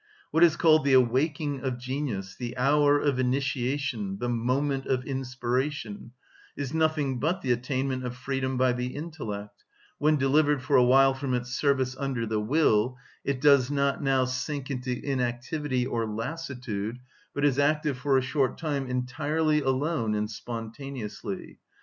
What 0.31 0.43
is 0.43 0.55
called 0.57 0.83
the 0.83 0.93
awaking 0.93 1.61
of 1.61 1.77
genius, 1.77 2.33
the 2.33 2.57
hour 2.57 2.99
of 2.99 3.19
initiation, 3.19 4.17
the 4.17 4.29
moment 4.29 4.87
of 4.87 5.03
inspiration, 5.05 6.13
is 6.57 6.73
nothing 6.73 7.19
but 7.19 7.43
the 7.43 7.51
attainment 7.51 8.03
of 8.03 8.15
freedom 8.17 8.57
by 8.57 8.73
the 8.73 8.95
intellect, 8.95 9.63
when, 9.99 10.17
delivered 10.17 10.63
for 10.63 10.75
a 10.75 10.83
while 10.83 11.13
from 11.13 11.35
its 11.35 11.51
service 11.53 11.95
under 11.95 12.25
the 12.25 12.39
will, 12.39 12.97
it 13.23 13.39
does 13.39 13.69
not 13.69 14.01
now 14.01 14.25
sink 14.25 14.71
into 14.71 14.89
inactivity 14.99 15.85
or 15.85 16.07
lassitude, 16.09 16.97
but 17.35 17.45
is 17.45 17.59
active 17.59 17.95
for 17.95 18.17
a 18.17 18.23
short 18.23 18.57
time 18.57 18.87
entirely 18.87 19.61
alone 19.61 20.15
and 20.15 20.31
spontaneously. 20.31 21.59